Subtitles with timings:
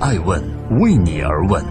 [0.00, 0.40] 爱问
[0.78, 1.64] 为你而问。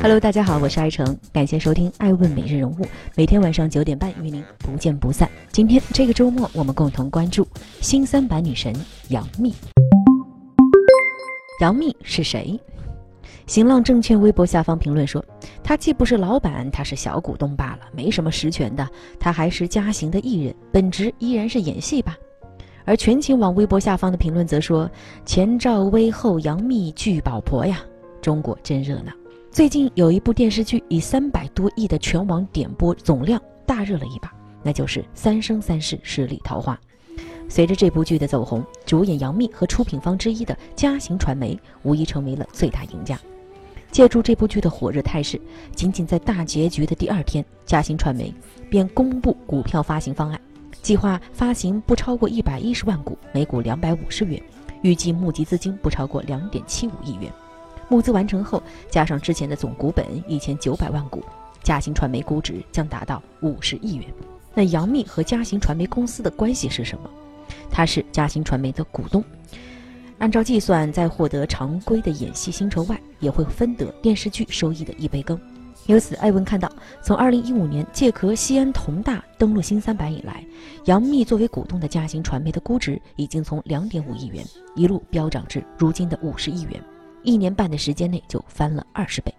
[0.00, 2.74] Hello，大家好，我是爱成，感谢收听《爱问每日人物》，
[3.16, 5.28] 每天晚上九点半与您不见不散。
[5.50, 7.44] 今天这个周末，我们共同关注
[7.80, 8.72] 新三板女神
[9.08, 9.52] 杨幂。
[11.60, 12.58] 杨幂是谁？
[13.48, 15.24] 新浪证券微博下方评论说，
[15.64, 18.88] 她既不是老板，她是小股东罢了，没什么实权的。
[19.18, 22.16] 她还是嘉行的艺人，本职依然是演戏吧。
[22.84, 24.90] 而全情网微博下方的评论则说，
[25.24, 27.80] 前赵薇后杨幂聚宝婆呀，
[28.20, 29.12] 中国真热闹。
[29.50, 34.32] 最近有一部电视剧以三百多亿的全网点播总量大热了一把，
[34.62, 36.74] 那就是《三生三世十里桃花》。
[37.48, 43.20] 随着这部剧的走红，主演杨幂和出品方之一的嘉行传媒无疑成为了最大赢家。
[43.90, 45.38] 借助这部剧的火热态势，
[45.74, 48.32] 仅仅在大结局的第二天，嘉行传媒
[48.70, 50.40] 便公布股票发行方案，
[50.82, 54.42] 计划发行不超过一百一十万股，每股两百五十元，
[54.82, 57.32] 预计募集资金不超过两点七五亿元。
[57.88, 61.22] 募资完成后，加上之前的总股本一千九百万股，
[61.62, 64.06] 嘉行传媒估值将达到五十亿元。
[64.54, 67.08] 那杨幂和嘉行传媒公司的关系是什么？
[67.70, 69.22] 她是嘉行传媒的股东，
[70.18, 75.38] 按照计算，在获得常规的演戏薪酬外，也会分得电视剧收益的一杯羹。
[75.86, 76.70] 由此，艾文看到，
[77.02, 80.44] 从二零一五年借壳西安同大登陆新三板以来，
[80.84, 84.44] 杨幂作为股东的嘉行传媒的估值已经从两点五亿元
[84.76, 86.80] 一路飙涨至如今的五十亿元。
[87.24, 89.34] 一年半的时间内就翻了二十倍，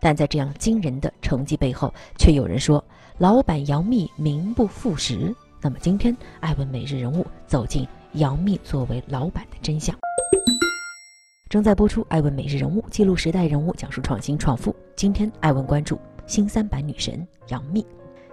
[0.00, 2.82] 但在这样惊人的成绩背后，却有人说
[3.18, 5.34] 老板杨幂名不副实。
[5.60, 9.96] 那么今天，艾文每日人物走进杨幂作为老板的真相。
[11.48, 14.74] 正在播出，艾文每日人物记录时代人物，讲述创新创富。
[14.96, 17.86] 今天，艾文关注新三板女神杨幂。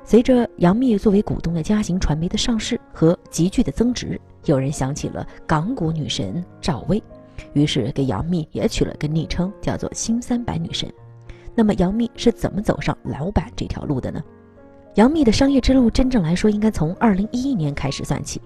[0.03, 7.03] 随着杨幂作为股东的嘉行传媒的上市和急剧的增值，有人想起了港股女神赵薇。
[7.53, 10.91] 于是给杨幂也取了个昵称，叫做“新三板女神”。
[11.53, 14.23] 那么杨幂是怎么走上老板这条路的呢？
[14.95, 18.41] 杨幂的商业之路真正来说，应该从2011年开始算起。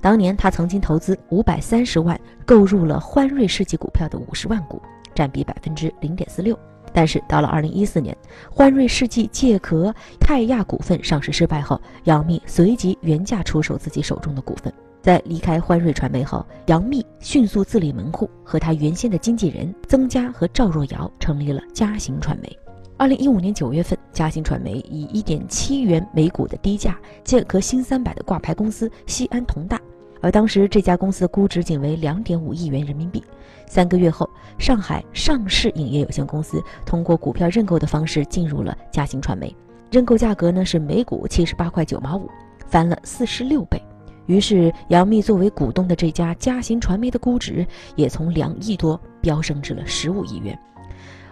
[0.00, 4.80] 当年他曾经投资530万购入了欢瑞世纪股票的50万股，
[5.14, 6.58] 占比百分之零点四六。
[6.92, 8.16] 但是到了2014年，
[8.50, 14.72] 欢瑞世纪借壳泰亚股份上市失败后，杨幂随即原价出售自己手中的股份。
[15.00, 22.58] 在离开欢瑞传媒后，杨幂迅速自立门户，和她原先的经纪人曾佳和赵若瑶成立了嘉行传媒。
[22.96, 29.80] 二零一五年九月份，嘉行传媒以一点七元每股的低价借壳新三板的挂牌公司西安同大，
[30.20, 33.22] 而当时这家公司的估值仅为两点五亿元人民币。
[33.66, 39.54] 三个月后，上海上市影业有限公司通过股票认购的方式进入了嘉行传媒，
[39.90, 42.28] 认购价格呢是每股七十八块九毛五，
[42.66, 43.80] 翻了四十六倍。
[44.26, 47.66] 于是，杨幂作为股东的这家嘉行传媒的估值
[47.96, 50.56] 也从两亿多飙升至了十五亿元。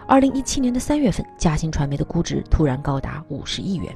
[0.07, 3.93] 二零一七年的三月份，嘉行传媒的估值突然高达五十亿元。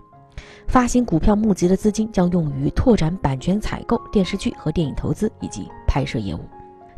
[0.68, 6.40] 发行股票募集的资金将用于拓展版权采购、电视剧和电影投资以及拍摄业务。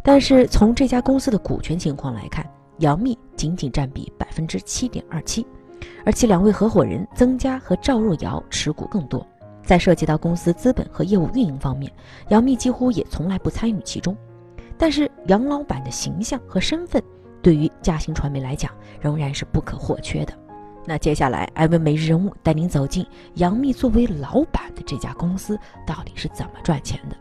[0.02, 2.46] 但是从这家公司的股权情况来看，
[2.78, 5.46] 杨幂仅仅占比百分之七点二七，
[6.06, 9.26] 而其两位合伙人曾佳和赵若瑶持股更多。
[9.64, 11.92] 在涉及到公司资本和业务运营方面，
[12.30, 14.16] 杨幂几乎也从来不参与其中。
[14.78, 17.02] 但是杨老板的形象和身份，
[17.42, 18.72] 对于嘉兴传媒来讲
[19.02, 20.34] 仍然是不可或缺的。
[20.85, 27.16] 那接下来，艾文每日人物带您走进杨幂作为老板的这家公司到底是怎么赚钱的。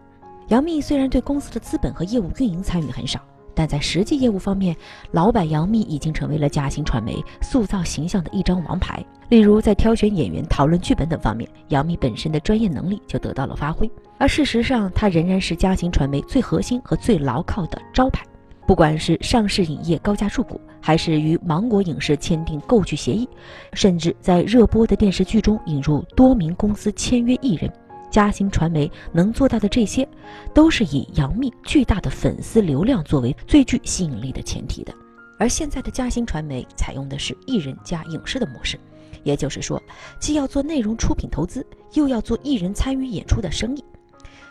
[0.48, 3.20] 杨幂虽然对公司的资本和业务运营参与很少。
[3.56, 4.76] 但在实际业务方面，
[5.12, 9.00] 老板杨幂已经成为了嘉兴传媒塑造形象的一张王牌。
[9.28, 13.88] 例如，在挑选演员、讨论剧本等方面，杨幂本身的专业能力就得到了发挥。
[14.18, 18.26] 而事实上，她仍然是嘉兴传媒最核心和最牢靠的招牌。
[18.66, 23.28] 不管是上市影业高价入股，还是与芒果影视签订购剧协议，
[23.72, 27.70] 甚至在热播的电视剧中引入多名公司签约艺人。
[28.10, 30.08] 嘉兴传媒能做到的这些，
[30.54, 34.94] 都是以杨幂巨大的粉丝流量作为最具吸引力的前提的。
[35.36, 38.78] 而现在的嘉兴传媒采用的是艺人加影视的模式，
[39.24, 39.82] 也就是说，
[40.20, 43.84] 既要做内容出品投资，又要做艺人参与演出的生意。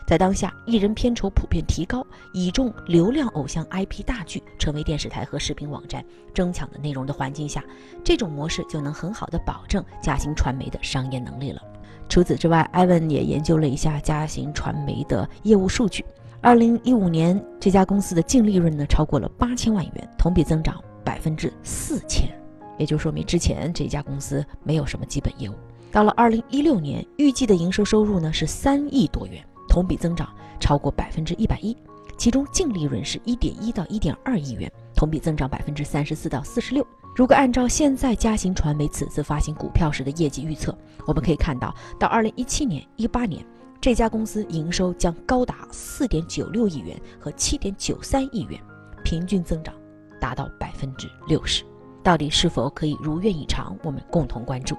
[0.06, 6.04] 在当下艺人片酬普遍提高、倚重流量偶像 IP 大剧成为电视台和视频网站
[6.34, 7.64] 争抢的内容的环境下，
[8.04, 11.62] 这种模式就能很好的保证嘉兴传媒的商业能力了。
[12.06, 16.04] 除此之外，艾文也研究了一下嘉行传媒的业务数据。
[16.42, 22.28] 二零一五年，这家公司的净利润呢超过了八千万元，同比增长百分之四千，
[22.76, 25.54] 也就说明之前这家公司没有什么基本业务。
[25.90, 29.42] 到了二零一六年，预计的营收收入呢是三亿多元，
[29.74, 31.76] 同比增长超过百分之一百一，
[32.16, 36.86] 其中净利润是一点一到一点二亿元，同比增长百分之三十四到四十六。
[37.16, 40.72] 如果按照现在嘉行传媒此次发行股票时的业绩预测，
[41.08, 43.44] 我们可以看到，到二零一七年、一八年，
[43.80, 48.60] 这家公司营收将高达四点九六亿元和七点九三亿元，
[49.02, 49.74] 平均增长
[50.20, 51.64] 达到百分之六十。
[52.00, 53.76] 到底是否可以如愿以偿？
[53.82, 54.76] 我们共同关注。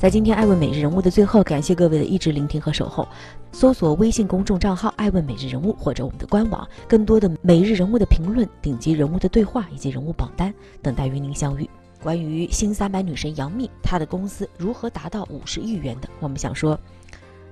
[0.00, 3.06] 在今天爱问每日人物的最后，感谢各位的一直聆听和守候。
[3.52, 11.68] 搜索微信公众账号“爱问每日人物”或者我们的官网，更多的每日人物的评论、顶级人物的对话以及人物榜单等待与您相遇。
[12.02, 16.08] 关于新三百女神杨幂，她的公司如何达到五十亿元的？
[16.18, 16.80] 我们想说，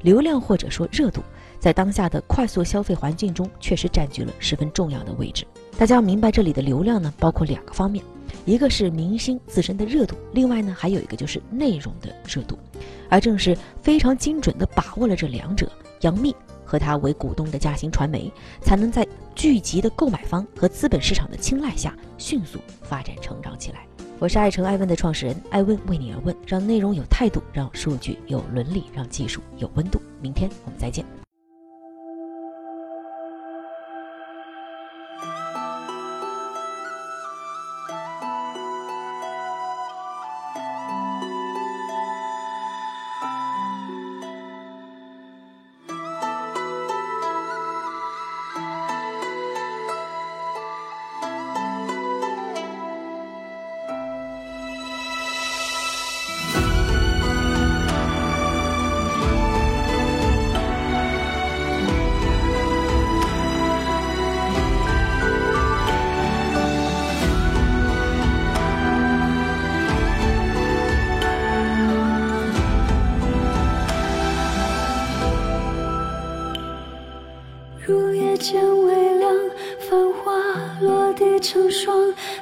[0.01, 1.21] 流量或者说热度，
[1.61, 5.47] 在当下的快速消费环境中，确实占据了十分重要的位置。
[5.77, 8.03] 大家要明白，这里的流量呢，包括两个方面。
[8.45, 12.59] 一个是明星自身的热度，另外呢还有一个就是内容的热度，
[13.09, 15.71] 而正是非常精准地把握了这两者，
[16.01, 16.35] 杨幂
[16.65, 23.87] 和她为股东的嘉行传媒才能在聚集的购买方和资本市场的青睐下迅速发展成长起来。
[24.19, 30.01] 我是爱成爱问的创始人，爱问为你而问，让内容有态度，让数据有伦理，让技术有温度。
[30.21, 31.28] 明天我们再见。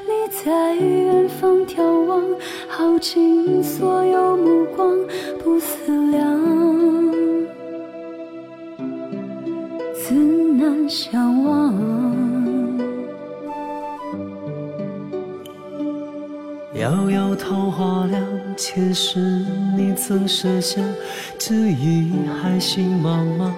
[0.04, 2.22] 你在远方眺望，
[2.68, 4.94] 耗尽所有目光，
[5.42, 7.12] 不思量，
[9.94, 11.74] 自难相忘。
[16.74, 18.22] 遥遥桃花凉，
[18.56, 19.18] 前世
[19.76, 20.84] 你曾设想，
[21.38, 23.50] 只疑海心茫茫，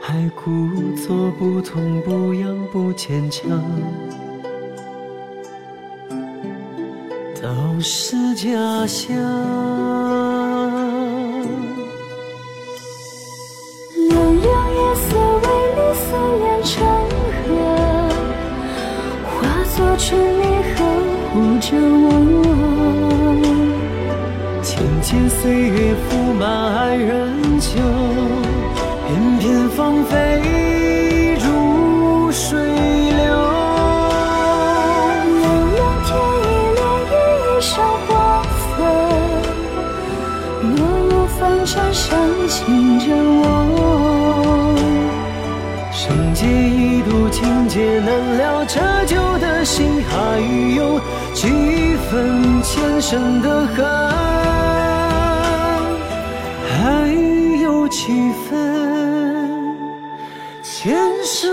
[0.00, 3.62] 还故作不痛不痒不坚强。
[7.54, 8.48] 都是假
[8.86, 9.14] 象。
[14.08, 14.12] 凉
[14.42, 15.06] 凉夜色
[15.42, 15.46] 为
[15.76, 16.06] 你思
[16.40, 16.72] 念成
[17.38, 17.46] 河，
[19.30, 19.32] 化
[19.76, 20.42] 作春泥
[20.74, 20.76] 呵
[21.30, 21.66] 护着
[22.02, 22.06] 我。
[24.62, 26.42] 浅浅岁月覆满
[26.74, 27.68] 爱人袖，
[29.06, 30.12] 片片芳菲
[47.74, 50.40] 度，情劫难了，折旧的心还
[50.76, 51.00] 有
[51.32, 53.84] 几分前生的恨。
[56.70, 57.08] 还
[57.60, 59.76] 有几分
[60.62, 61.52] 前生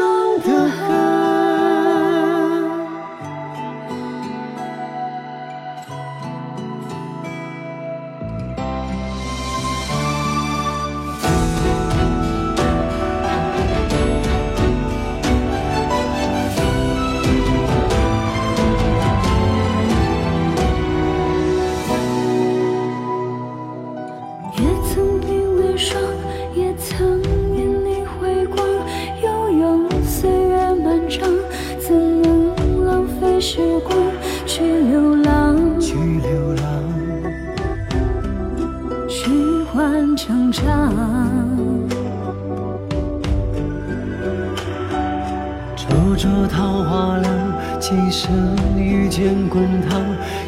[48.82, 50.02] 遇见滚烫，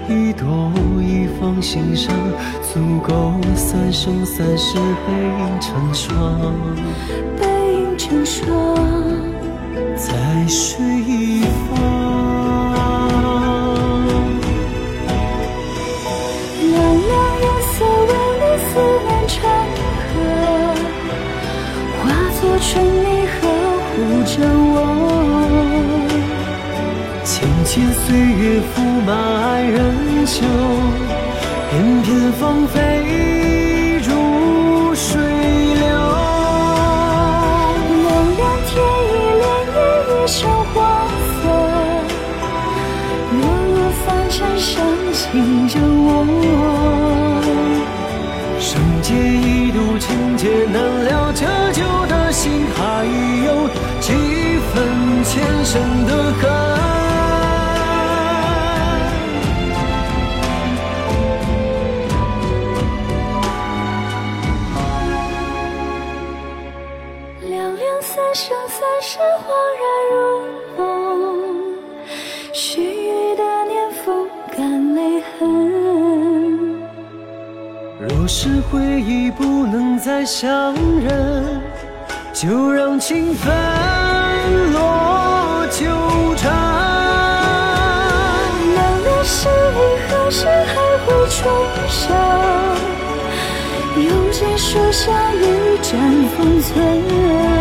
[0.10, 2.14] 一朵一放心上，
[2.74, 6.54] 足够三生三世背影成双，
[7.40, 8.76] 背影成双，
[9.96, 10.12] 在
[10.48, 11.72] 水一方。
[16.72, 16.76] 凉
[17.08, 17.12] 凉
[17.42, 18.70] 夜色，为你思
[19.06, 19.36] 念成
[20.10, 20.14] 河，
[22.00, 22.02] 化
[22.40, 23.42] 作春泥呵
[23.90, 24.34] 护着
[24.73, 24.73] 我，
[27.74, 30.46] 见岁月覆满爱人袖，
[31.72, 35.84] 片片芳菲如水流。
[38.04, 38.06] 凉
[38.38, 38.72] 凉天
[39.10, 39.12] 意，
[39.42, 39.76] 潋滟
[40.06, 40.38] 一身
[40.72, 40.78] 花
[41.42, 41.50] 色，
[43.42, 43.76] 落入
[44.06, 46.08] 凡尘，伤情着我。
[48.60, 48.70] 生
[49.02, 53.04] 劫易渡，情劫难了，折旧的心还
[53.48, 53.68] 有
[54.00, 54.14] 几
[54.70, 56.83] 分前生的恨。
[68.16, 69.50] 三生三世恍
[69.82, 70.18] 然如
[70.78, 70.84] 梦，
[72.54, 75.40] 须臾的年风干泪痕。
[78.00, 81.60] 若是回忆不能再相认，
[82.32, 83.52] 就让情分
[84.74, 85.84] 落纠
[86.36, 86.54] 缠。
[88.76, 91.52] 难了是你何时还会重
[91.90, 92.16] 生？
[93.96, 95.42] 用尽书香一
[95.82, 96.00] 盏
[96.38, 97.53] 封存。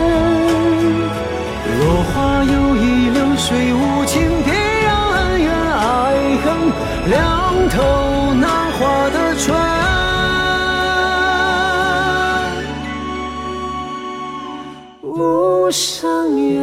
[1.92, 6.46] 落花有意，流水无情，别让恩怨爱恨
[7.10, 9.44] 两头难画的船。
[15.02, 16.62] 无声怨